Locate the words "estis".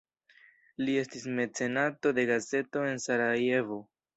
1.01-1.27